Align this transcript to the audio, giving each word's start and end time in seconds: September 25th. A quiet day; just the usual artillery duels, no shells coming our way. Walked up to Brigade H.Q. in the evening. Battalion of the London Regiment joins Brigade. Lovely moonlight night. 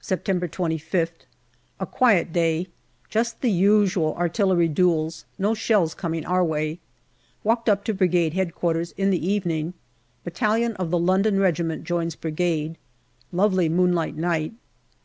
September 0.00 0.46
25th. 0.46 1.26
A 1.80 1.86
quiet 1.86 2.32
day; 2.32 2.68
just 3.08 3.40
the 3.40 3.50
usual 3.50 4.14
artillery 4.14 4.68
duels, 4.68 5.24
no 5.40 5.54
shells 5.56 5.92
coming 5.92 6.24
our 6.24 6.44
way. 6.44 6.78
Walked 7.42 7.68
up 7.68 7.82
to 7.82 7.92
Brigade 7.92 8.38
H.Q. 8.38 8.84
in 8.96 9.10
the 9.10 9.26
evening. 9.26 9.74
Battalion 10.22 10.76
of 10.76 10.92
the 10.92 10.98
London 11.00 11.40
Regiment 11.40 11.82
joins 11.82 12.14
Brigade. 12.14 12.78
Lovely 13.32 13.68
moonlight 13.68 14.14
night. 14.14 14.52